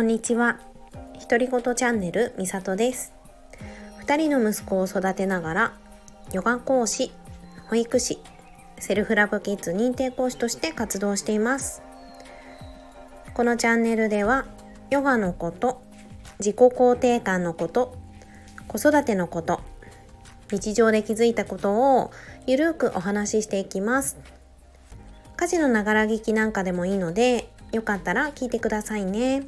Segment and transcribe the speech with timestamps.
[0.00, 0.58] こんにちは。
[1.28, 3.12] 独り言チャンネルみさとです。
[3.98, 5.72] 二人の息子を育てながら、
[6.32, 7.12] ヨガ講師、
[7.68, 8.18] 保育士、
[8.78, 11.82] セルフラブキッズ認定講師として活動しています。
[13.34, 14.46] このチャンネルでは、
[14.88, 15.82] ヨガのこと、
[16.38, 17.94] 自己肯定感のこと、
[18.68, 19.60] 子育てのこと、
[20.50, 22.10] 日常で気づいたことを
[22.46, 24.16] ゆるくお話ししていきます。
[25.36, 29.42] 家事のながら聞きなんかでもいいので、よかったら聞いてくださいね。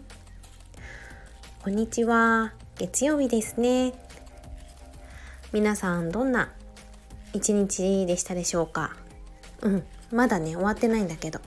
[1.63, 2.55] こんにちは。
[2.77, 3.93] 月曜日ですね。
[5.53, 6.51] 皆さんどんな
[7.33, 8.97] 一日でしたでしょうか？
[9.61, 11.39] うん、まだね、終わってないんだけど。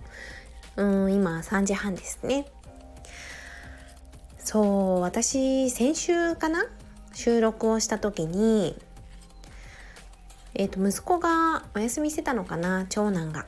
[0.77, 2.45] うん、今3時半ですね。
[4.39, 6.65] そう、私、先週かな？
[7.13, 8.77] 収録をした時に、
[10.53, 13.45] えっ、と、息子がお休みしてたのかな長男が。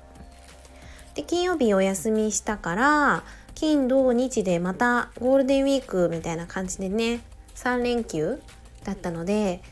[1.16, 3.24] で金曜日お休みしたから
[3.58, 7.22] 金土日でまたゴールデンウィークみたいな感じでね
[7.56, 8.40] 3連休
[8.84, 9.64] だったので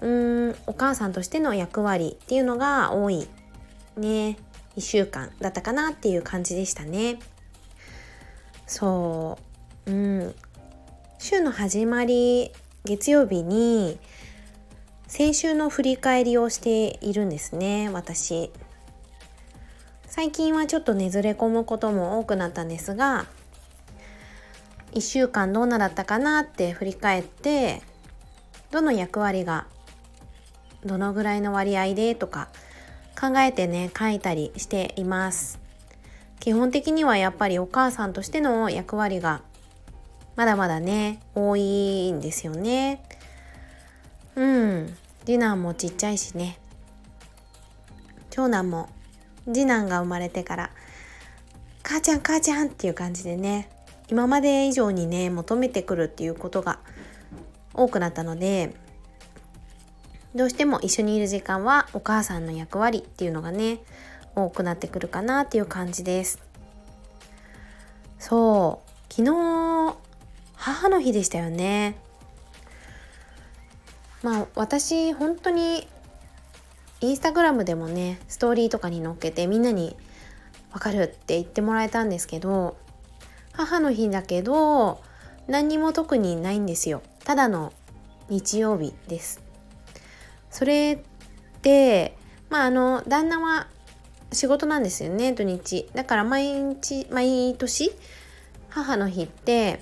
[0.00, 3.28] うーんお母さんとしての役割っていうのが多い
[3.98, 4.38] ね
[4.78, 7.18] 1週間だったかなっていう感じでしたね。
[8.66, 9.38] そ
[9.86, 9.90] う。
[9.90, 10.34] うん。
[11.18, 12.50] 週の始まり
[12.86, 13.98] 月曜日に
[15.06, 18.50] 先週の振り返りをしているんですね私。
[20.16, 23.26] 最近はちょっとねずれ込むことも多くなったんですが
[24.92, 27.82] 1週間どんなだったかなって振り返って
[28.70, 29.66] どの役割が
[30.86, 32.48] どのぐらいの割合でとか
[33.20, 35.60] 考えてね書いたりしています。
[36.40, 39.42] 基本的にはやっぱりお母さんとしての役割が
[40.34, 43.02] まだまだね多いんですよね。
[44.34, 44.96] うん。
[45.26, 46.58] 次男もちっちゃいしね。
[48.30, 48.95] 長男も
[49.46, 50.70] 次男が生まれてから
[51.82, 53.68] 「母ちゃん母ちゃん」っていう感じでね
[54.08, 56.78] 今まで以上にね求めてくるっていうことが
[57.74, 58.74] 多くなったので
[60.34, 63.78] どうしても一緒にいる時間はお母さんの役割っていうのがね
[64.34, 66.42] 多くなってくるかなっていう感じです。
[68.18, 68.86] そう。
[69.08, 69.96] 昨日
[70.54, 71.96] 母の日でしたよね。
[74.22, 75.88] まあ私本当に
[77.06, 79.96] インスタグラムでもねストーリーとかに載っけてみんなに
[80.72, 82.76] 「わかる」って言ってもらえたんですけど
[83.52, 85.00] 母の日だけど
[85.46, 87.02] 何にも特にないんですよ。
[87.24, 87.72] ただの
[88.28, 89.40] 日曜日です。
[90.50, 92.16] それって
[92.50, 93.68] まああの旦那は
[94.32, 95.88] 仕事なんですよね土日。
[95.94, 97.92] だから毎日毎年
[98.68, 99.80] 母の日って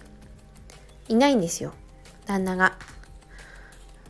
[1.09, 1.73] いないんですよ
[2.27, 2.77] 旦那が。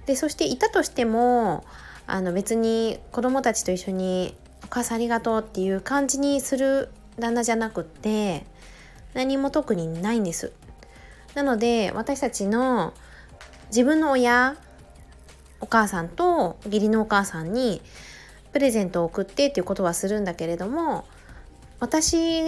[0.06, 1.64] でそしていたとしても
[2.06, 8.44] あの別に子供たちと一緒に「お母さんありがとう」っていう感じにする旦那じゃなくって
[9.14, 10.52] 何も特にないんです。
[11.34, 12.92] なので私たちの
[13.68, 14.56] 自分の親
[15.60, 17.80] お母さんと義理のお母さんに
[18.52, 21.04] プレゼントを送ってっていうことはするんだけれども
[21.80, 22.44] 私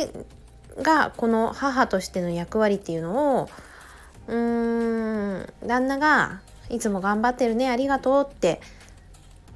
[0.83, 3.49] がこの母としての役割っていうのを
[4.29, 6.41] うーん旦那が
[6.71, 8.61] 「いつも頑張ってるねありがとう」って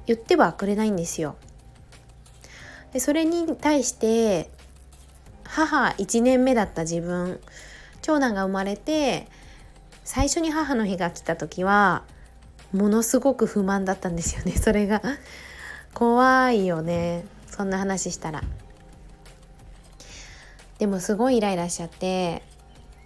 [0.05, 1.35] 言ってはくれないんですよ。
[2.93, 4.49] でそれに対して
[5.43, 7.39] 母1年目だった自分
[8.01, 9.27] 長男が生まれて
[10.03, 12.03] 最初に母の日が来た時は
[12.73, 14.53] ものすごく不満だったんですよね。
[14.59, 15.01] それが
[15.93, 17.25] 怖いよね。
[17.47, 18.41] そんな話したら。
[20.79, 22.41] でもすごいイライラしちゃって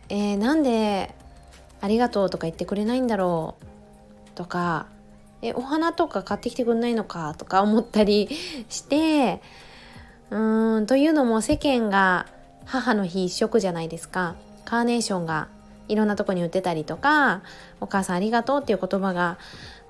[0.09, 1.15] えー、なんで
[1.81, 4.87] ありがとうとか言ってくれないんだろうとか
[5.41, 8.29] えお花とか買ってきてくんないのかとか思ったり
[8.69, 9.41] して
[10.31, 12.27] うーんというのも世間が
[12.65, 14.35] 母の日一色じゃないですか。
[14.65, 15.47] カーネーションが
[15.87, 17.43] いろんなとこに売ってたりとか
[17.79, 19.37] お母さんありがとうっていう言葉が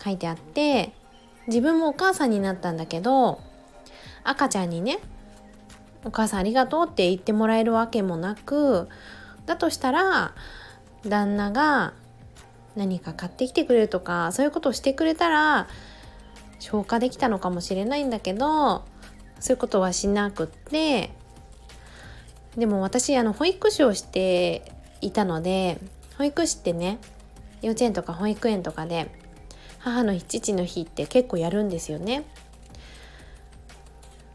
[0.04, 0.92] 書いてあって
[1.48, 3.40] 自分もお母さんになったんだけど
[4.24, 5.00] 赤ちゃんにね
[6.04, 8.90] お母さんありがとうって言ってもらえるわけもなく
[9.46, 10.34] だとしたら
[11.06, 11.94] 旦那が
[12.76, 15.68] 何か買ってきてくれるとかそういうことをしてくれたら
[16.60, 18.84] 消化できたのかもしれないんだけど
[19.40, 21.12] そういうことはしなくって
[22.58, 25.80] でも私あの保育士をしていたので
[26.18, 27.00] 保育士ってね
[27.62, 29.12] 幼稚園とか保育園とかで
[29.80, 32.26] 母の日父の日って結構やるんですよね。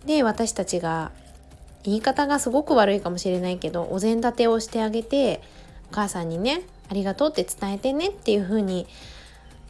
[0.05, 1.13] で私たちが
[1.83, 5.43] 言い方がすごく悪いかもしれないけどお膳立てをしてあげて
[5.91, 8.87] お母さんにねありがとうって伝えてねっていう風に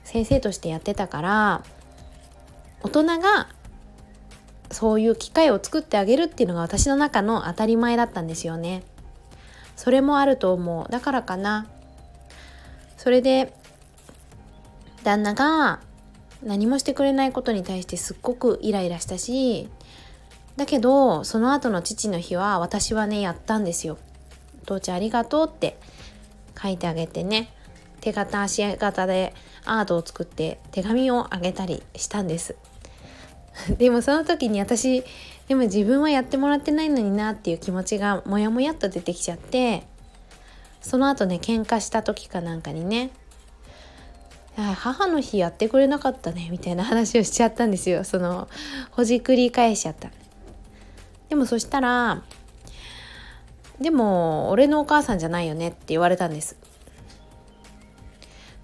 [0.04, 1.62] 先生としてやってたから
[2.82, 3.48] 大人が
[4.70, 8.82] そういう機会を作ってあげるっていうのが私の中の当たり前だったんですよね。
[9.76, 11.66] それもあると思うだからかな
[12.98, 13.54] それで
[15.04, 15.80] 旦那が
[16.42, 19.70] 何もしてくれないことに対してすっごくイライラしたし
[20.56, 23.96] だけどその後の父の日は私はねやったんですよ。
[24.66, 25.78] 父ちゃんありがとうって
[26.62, 27.52] 書いてあげてね。
[28.00, 29.34] 手形足形で
[29.64, 32.56] アートを作って手紙をあげたりしたんです。
[33.78, 35.04] でもその時に私
[35.48, 39.84] でも自分はやってもらってないのになっていう気持ちがモヤモヤっと出てきちゃって
[40.80, 43.10] その後ね喧嘩した時かなんかにね
[44.56, 48.04] 母の日やってくれなかったねみたいな話をしちゃったんですよ。
[48.04, 48.48] その
[48.90, 50.10] ほじくり返しちゃった。
[51.28, 52.22] でもそしたら
[53.80, 56.56] でも俺のお母さんじゃないよねって言われたんです。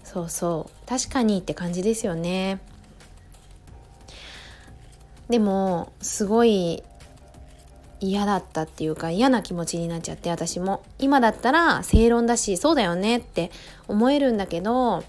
[0.05, 0.89] そうそう。
[0.89, 2.61] 確かにって感じですよね。
[5.29, 6.83] でもすごい
[8.01, 10.83] 嫌だったっていうか嫌な気持ちになっちゃって私も。
[10.99, 13.51] 今だったら正論だしそうだよねって
[13.89, 15.03] 思えるんだけど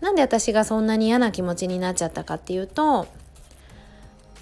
[0.00, 3.08] なんで私がそんなに嫌な気持ちになっちゃったかっていうと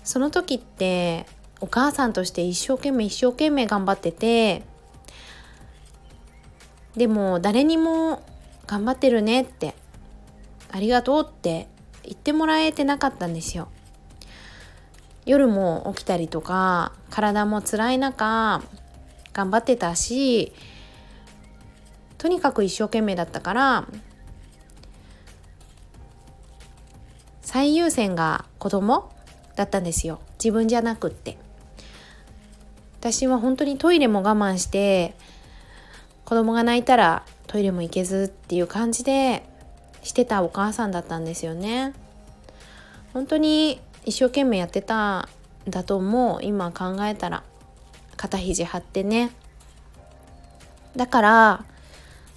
[0.04, 1.26] その時って
[1.60, 4.62] お母さんとして一生懸命一生懸命頑張ってて
[6.96, 8.22] でも誰にも
[8.66, 9.74] 頑張ってるねって
[10.70, 11.68] ありがとうって
[12.02, 13.68] 言ってもらえてなかったんですよ。
[15.24, 18.62] 夜も起きたりとか体も辛い中
[19.32, 20.52] 頑張ってたし
[22.16, 23.88] とにかく一生懸命だったから
[27.42, 29.10] 最優先が子供
[29.56, 31.38] だったんですよ自分じゃなくって
[33.06, 35.14] 私は本当にトイレも我慢して
[36.24, 39.44] 子供が泣いたらトイレも行けずっていう感じで
[40.02, 41.94] してたお母さんだったんですよね。
[43.12, 45.28] 本当に一生懸命やってた
[45.68, 46.40] んだと思う。
[46.42, 47.44] 今考えたら
[48.16, 49.30] 肩肘張ってね。
[50.96, 51.64] だから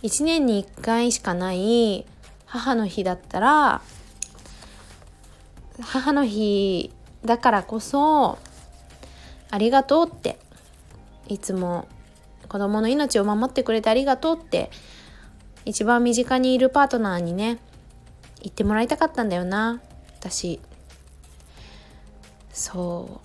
[0.04, 2.06] 1年に1回しかない
[2.46, 3.82] 母の日だったら
[5.82, 6.92] 母の日
[7.26, 8.38] だからこそ
[9.50, 10.38] ありがとうって
[11.30, 11.88] いつも
[12.50, 14.72] 子供の命を守ってくれてありがとうって
[15.64, 17.60] 一番身近にいるパートナーにね
[18.42, 19.82] 言ってもらいたかったんだよな。
[20.20, 20.60] 私。
[22.52, 23.22] そ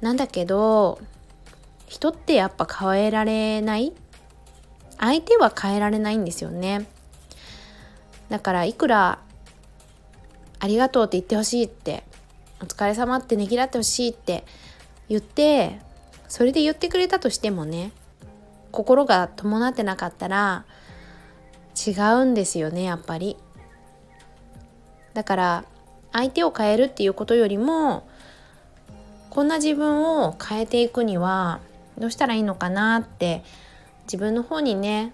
[0.00, 0.04] う。
[0.04, 1.00] なんだけど
[1.86, 3.92] 人ってやっぱ変えられない？
[4.98, 6.86] 相手は変えられないんですよね。
[8.28, 9.18] だからいくら
[10.58, 12.04] ありがとうって言ってほしいって
[12.60, 14.44] お疲れ様ってねぎらってほしいって
[15.08, 15.80] 言って
[16.32, 17.92] それで言ってくれたとしてもね
[18.70, 20.64] 心が伴ってなかったら
[21.76, 23.36] 違うんですよねやっぱり。
[25.12, 25.64] だから
[26.10, 28.08] 相手を変えるっていうことよりも
[29.28, 31.60] こんな自分を変えていくには
[31.98, 33.44] どうしたらいいのかなって
[34.04, 35.12] 自分の方にね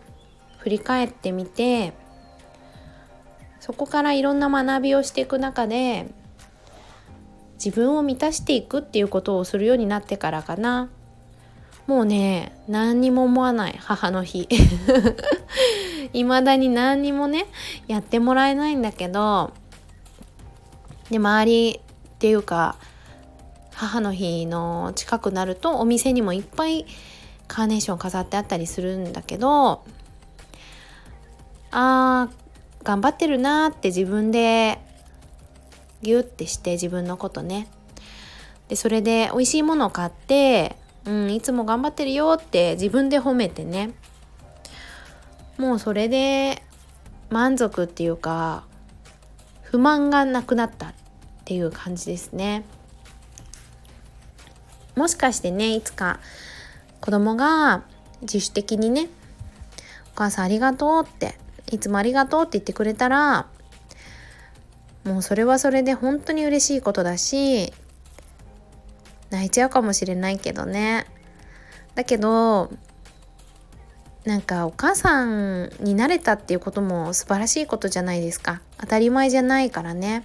[0.59, 1.95] 振り返ってみて
[3.59, 6.07] そこからいろんな学びをしていく中で
[7.55, 10.91] 自分を満たしていくっていうことをするようになってからかな。
[11.89, 14.47] もうね何にも思わない母の日。
[16.13, 17.47] 未だに何にもね
[17.87, 19.53] やってもらえないんだけど
[21.11, 22.77] で周りっていうか
[23.73, 26.87] 母の日の近くなるとお店にもいっぱい
[27.47, 29.83] カーネーション飾ってあったりするんだけど
[31.71, 34.79] あー頑張ってるなって自分で
[36.03, 37.69] ギュッてして自分のことね。
[38.69, 40.77] でそれで美味しいものを買って
[41.09, 43.95] うん、いつも頑張ってるよって自分で褒めてね。
[45.57, 46.63] もうそれで
[47.31, 48.65] 満足っていうか
[49.63, 50.95] 不満がなくなったっ
[51.47, 52.63] ていう感じですね。
[54.97, 56.21] もしかしてねいつか
[57.01, 57.85] 子供が
[58.21, 59.09] 自主的にね
[60.15, 61.39] 「お母さんありがとう」って
[61.73, 63.47] 「いつもありがとう」って言ってくれたら
[65.05, 67.73] もうそれはそれで本当に嬉しいことだし
[69.31, 71.07] 泣いちゃうかもしれないけどね。
[71.95, 72.71] だけど
[74.25, 78.61] なんかお母さんになれたっていうことも素晴らしいことじゃないですか。
[78.79, 80.25] 当たり前じゃないからね。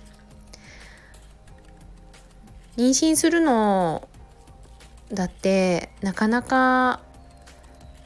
[2.78, 4.08] 妊娠するの
[5.14, 7.02] だってなかなか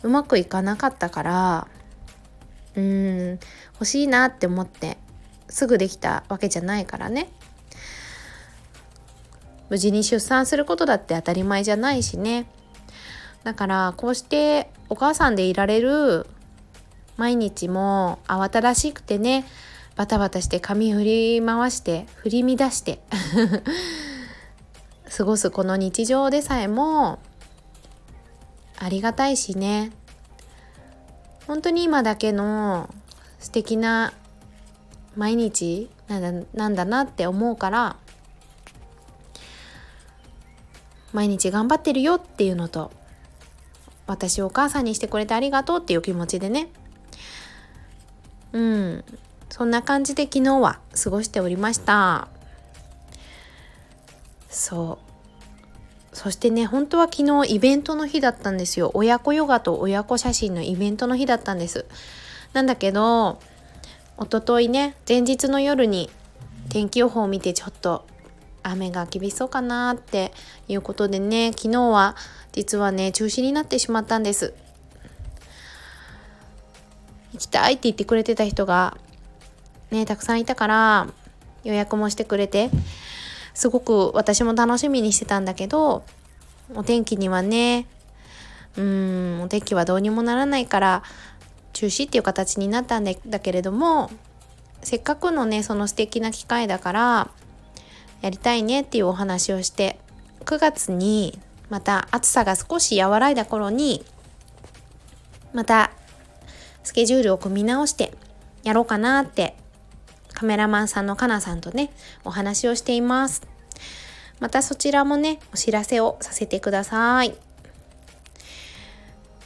[0.04, 1.68] うまくいかなかったから
[2.75, 3.39] うん
[3.74, 4.98] 欲しいなって思って
[5.50, 7.30] すぐできたわけじゃないからね。
[9.69, 12.50] 無事に出産することだって当たり前じゃないしね。
[13.43, 16.25] だからこうしてお母さんでいられる
[17.15, 19.45] 毎日も慌ただしくてね
[19.95, 23.00] バタバタして髪振り回して振り乱して
[25.17, 27.19] 過ごすこの日常でさえも
[28.79, 29.91] ありがたいしね。
[31.47, 32.93] 本当に今だけの
[33.39, 34.13] 素敵な
[35.15, 37.95] 毎日なんだなんだなって思うから
[41.13, 42.91] 毎日頑張ってるよっていうのと
[44.07, 46.69] 私をお母さんにしてくれてありがとうっていう気持ちでね。
[48.53, 49.03] うん。
[49.49, 52.27] そんな感じで昨日は過ごしておりました。
[54.49, 55.07] そう。
[56.15, 58.91] そしてね本当は昨日イベントの日だったんですよ。
[58.93, 61.85] 親子ヨガと親子写真のイベントの日だったんです。
[62.53, 63.39] なんだけど
[64.19, 66.09] 一昨日ね前日の夜に
[66.69, 68.05] 天気予報を見てちょっと
[68.69, 70.31] 雨が厳しそうかなって
[70.67, 72.15] いうことでね昨日は
[72.51, 74.53] 実はね中止になってしまったんです。
[77.33, 78.97] 行きたいって言ってくれてた人が
[79.91, 81.07] ねたくさんいたから
[81.63, 82.69] 予約もしてくれて
[83.53, 86.03] すごく私も楽しみにしてたんだけど
[86.74, 87.88] お天気にはね
[88.75, 91.03] うんお天気はどうにもならないから
[91.74, 94.09] 中止っていう形になったんだけれども
[94.81, 97.29] せっかくのねその素敵な機会だから
[98.21, 100.00] やりたいねっていうお話をして
[100.45, 104.03] 9月にまた暑さが少し和らいだ頃に
[105.53, 105.91] また
[106.83, 108.13] スケジュールを組み直して
[108.63, 109.55] やろうかなって
[110.33, 111.91] カメラマンさんのかなさんとね
[112.24, 113.41] お話をしています。
[114.39, 117.36] またそちらもねお知らせをさせてください。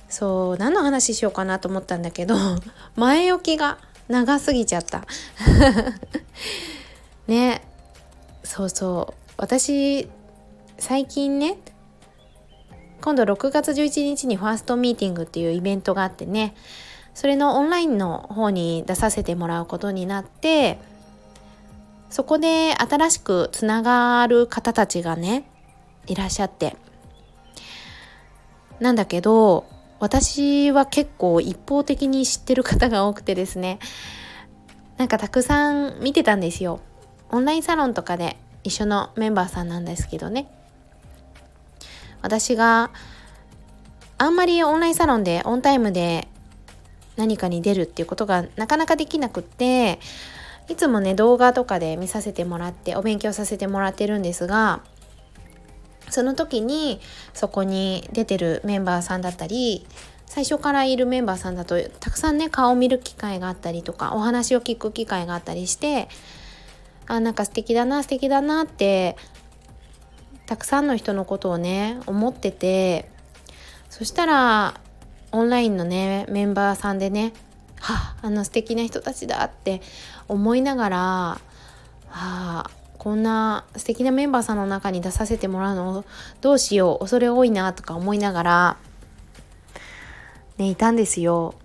[0.10, 2.36] そう何の話しようかなと思ったんだけど
[2.96, 3.78] 前置きが
[4.10, 5.06] 長すぎちゃった。
[7.28, 7.62] ね
[8.62, 9.34] そうそう。
[9.38, 10.08] 私
[10.78, 11.58] 最近ね
[13.02, 16.54] 今度6月11日にファーストミーティングっていうイベントがあってね
[17.16, 20.78] それのオンラインの方に出させてもらうことになって
[22.12, 25.46] そこで新しくつながる方たちがね
[26.06, 26.76] いらっしゃって。
[28.80, 29.66] なんだけど
[30.00, 33.80] 私は結構一方的に知ってる方が多くてですね
[34.98, 36.80] なんかたくさん見てたんですよ。
[37.32, 38.38] オンラインサロンとかで。
[38.64, 40.48] 一緒のメンバーさんなんですけどね。
[42.22, 42.92] 私が
[44.18, 46.28] あんまりオンラインサロンでオンタイムで
[47.16, 50.00] 何かに出るっていうことがなかなかできなくって
[50.70, 54.82] いつもね動画とかで見させてもらってお勉強させてもらってるんですが
[56.10, 57.00] その時に
[57.34, 59.86] そこに出てるメンバーさんだったり
[60.28, 66.08] 最初からいるメンバーさんだとたくさんね顔を見る機会があったりとかお話を聞く機会があったりして
[67.08, 69.18] あなんか素敵だな素敵だなって
[70.46, 73.10] たくさんの人のことをね思ってて
[73.90, 74.80] そしたら
[75.32, 77.34] オンラインのねメンバーさんでね
[77.80, 79.82] はああの素敵な人たちだって
[80.28, 81.40] 思いながらは
[82.10, 86.06] あこんな素敵なメンバーさんの中に出させてもらうの
[86.42, 88.78] どうしよう恐れ多いなとか思いながら
[90.58, 91.56] ねいたんですよ。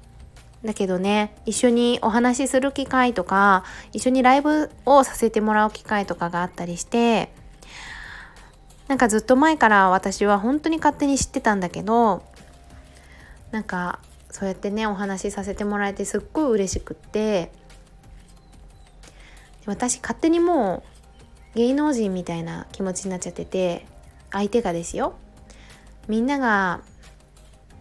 [0.66, 7.32] だけどね一緒にお話しする機会とか一緒にライブをさせてもらう機会とかがあったりして
[8.88, 12.23] なんかずっと前から私は本当に勝手に知ってたんだけど
[13.50, 17.50] なんかそうやってねお話しさせてもらえてすっごい嬉しくって
[19.66, 20.85] 私勝手にも
[21.54, 23.87] う芸能人みたいな気持ちになっちゃってて
[24.30, 25.14] 相手がですよ。
[26.06, 26.82] みんなが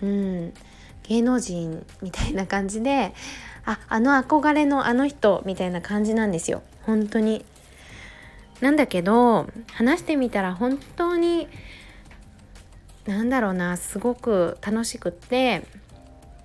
[0.01, 0.53] うん
[1.07, 3.13] 芸能人みたいな感じで
[3.65, 6.61] ああの憧れのあの人みたいな感じなんですよ。
[6.83, 7.45] 本当に。
[8.61, 11.49] なんだけど話してみたら本当に
[13.05, 15.67] なんだろうなすごく楽しくって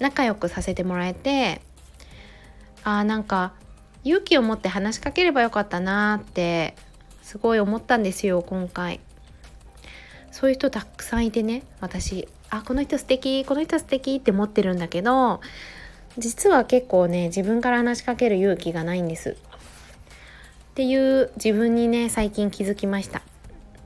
[0.00, 1.60] 仲良くさせてもらえて
[2.82, 3.52] あーなんか
[4.02, 6.74] 勇気を持って話しかければよかったなって
[7.22, 8.98] すごい思ったんですよ今回。
[10.32, 12.28] そういう人たくさんいてね私。
[12.50, 15.40] あこの人素敵この人素敵って思ってるんだけど
[16.18, 19.30] 実は結構ね自分から話しかける勇気がないんです。
[19.30, 23.22] っていう自分にね最近気づきました。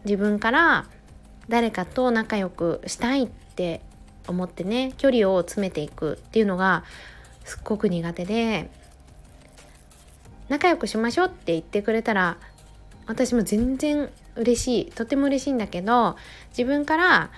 [0.04, 0.86] 自分から
[1.48, 3.82] 誰かと仲良くしたいって
[4.26, 6.84] 思ってね距離を詰めていくっていうのが
[7.44, 8.70] すっごく苦手で
[10.48, 12.38] 仲良くしましょうって言ってくれたら
[13.06, 14.90] 私も全然嬉しい。
[14.90, 16.16] とても嬉しいんだけど
[16.50, 17.30] 自分から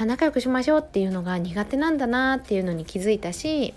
[0.00, 3.74] 仲良くしましょうっていうのが苦手なんだなっていうのに気づいたし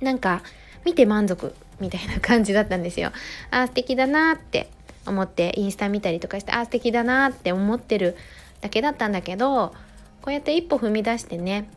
[0.00, 0.42] なんか
[0.84, 3.12] 見て満足みたいな感じだったんですよ。
[3.50, 4.70] あ素敵だなって
[5.06, 8.16] 思ってインスタ見たりとかしてあ素敵だなって思ってる
[8.60, 9.74] だけだったんだけど
[10.22, 11.70] こうやって一歩踏み出してね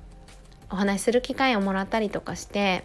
[0.70, 2.84] お話しする機会をもらったりとかして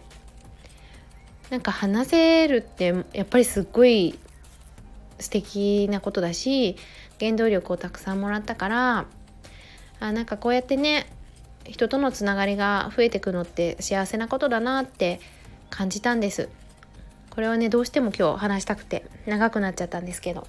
[1.49, 4.19] なんか話せるってやっぱりすっごい
[5.19, 6.75] 素敵なことだし
[7.19, 9.05] 原動力をたくさんもらったから
[9.99, 11.07] あなんかこうやってね
[11.65, 15.19] 人とのつながりが増えてくのって幸せなことだなって
[15.69, 16.49] 感じたんです。
[17.29, 20.47] これはねどうしても今日話したくて長くなっちゃったんですけど。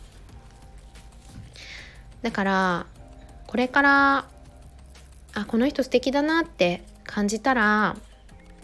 [2.22, 2.86] だから
[3.46, 4.26] これから
[5.34, 7.96] あこの人素敵だなって感じたら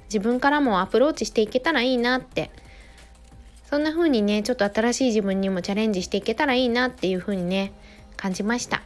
[0.07, 2.51] 自分からもアプローチしていけたらいいなって。
[3.67, 7.73] そんな風にねちょっと新しい自分にもチャレンジしていけたらいいなっていう風にね
[8.17, 8.83] 感じました。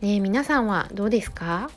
[0.00, 1.70] ね皆さんはどうですか？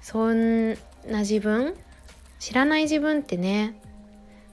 [0.00, 0.74] そん
[1.06, 1.74] な自分？
[2.38, 3.74] 知らない自分ってね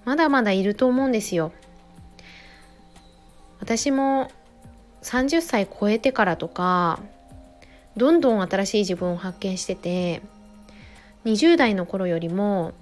[0.04, 1.52] まだまだいると思うんですよ。
[3.60, 4.32] 私も
[5.04, 7.00] 30歳超えてからとか
[7.96, 10.22] どんどん新しい自分を発見してて
[11.26, 12.74] 20代の頃よりも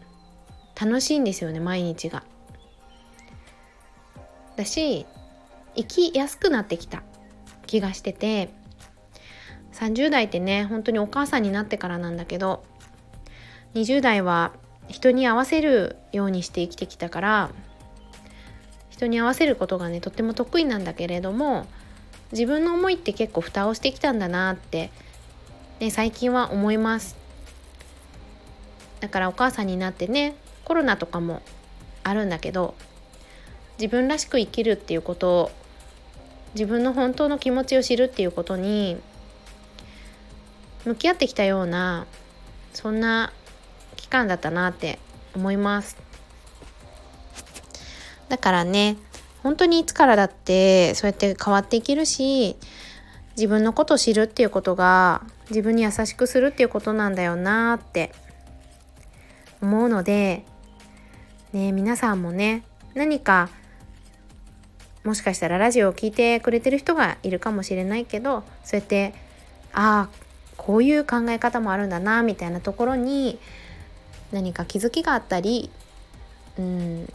[0.80, 2.24] 楽しいんですよね毎日が。
[4.56, 5.06] だし
[5.76, 7.04] 生きやすくなってきた
[7.66, 8.50] 気がしてて
[9.74, 12.64] 30代ってね本当にお母さんになってからなんだけど
[13.76, 14.54] 20代は
[14.88, 17.50] 人に合わせるようにして生きてきたから
[18.90, 21.66] 人に合わせることがねとっても得意なんだけれども
[22.32, 24.92] 自分の思いって結構蓋をしてきたんだなって、
[25.80, 27.16] ね、最近は思います。
[29.00, 31.42] だからお母さんになってねコロナとかも
[32.04, 32.74] あるんだけど
[33.78, 35.52] 自分らしく生きるっていうことを
[36.54, 38.98] 自分の本当の気持ちを知るっていうことに
[40.86, 42.06] 向き合ってきたような
[42.74, 43.32] そんな
[43.96, 45.00] 期間だったなって
[45.36, 45.98] 思います。
[48.30, 48.98] だからね
[49.44, 52.56] 本当にいつからだってそうやって変わっていけるし
[53.36, 58.12] 自分のことを知るっていうことが自分に優しくするっていうことなんだよなって
[59.62, 60.46] 思うので
[61.52, 62.64] ね皆さんもね
[62.96, 63.50] 何か
[65.04, 69.14] もしかしたらラジオを聴いてくれてる人がいるかもしれないけどそうやって
[69.74, 70.23] ああ
[70.58, 73.40] こういう考え方もあるんだなみたいなところに
[74.32, 75.70] 何か気づきがあったり
[76.58, 77.14] うん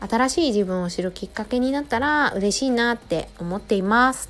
[0.00, 4.28] 新しい自分を知るきっかけになったら嬉しいなって思っています。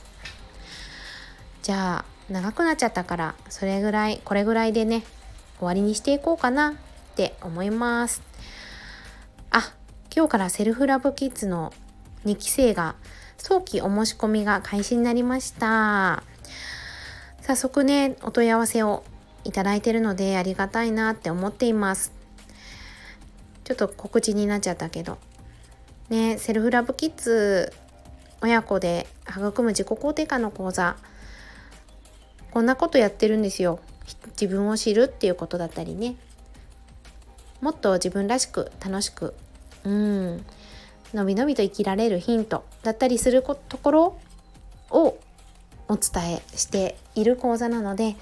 [1.63, 5.03] じゃあ長くなっちゃったからそれぐらいこれぐらいでね
[5.59, 6.75] 終わりにしていこうかなっ
[7.15, 8.23] て思います。
[9.51, 9.75] あ
[10.15, 11.75] 今日からセルフラブキッズの
[12.25, 12.95] 2期生が
[13.37, 16.23] 早期お申し込みが開始になりました。
[17.49, 19.05] 早速ねお問い合わせを
[19.43, 22.13] いただいてるのでありがたいなって思っています。
[23.65, 25.17] ちょっと告知になっちゃったけど。
[26.11, 27.73] ねセルフラブキッズ
[28.43, 30.99] 親子で育む自己肯定感の講座。
[32.51, 33.81] こんなことやってるんですよ。
[34.39, 36.17] 自分を知るっていうことだったりね。
[37.63, 39.33] もっと自分らしく楽しく。
[39.85, 40.45] うん。
[41.15, 44.19] のびのびと生きられるヒントだったりするところ
[44.91, 45.17] を
[45.89, 48.17] お伝えしている講座なので、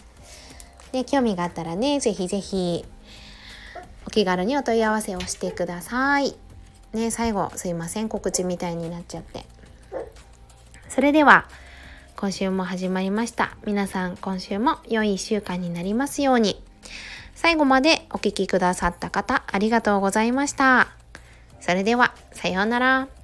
[0.93, 2.85] ね、興味があったらね是非是非
[4.07, 6.37] お気軽にお問い合わせをしてください。
[6.93, 9.45] ね最後すいません告知みたいになっちゃって。
[10.89, 11.49] それでは
[12.17, 13.57] 今週も始まりました。
[13.67, 16.63] 皆さん今週も良い1週間になりますように。
[17.35, 20.89] 最後までお聴きくださった方ありがとうございました。
[21.61, 23.16] それではさようなら。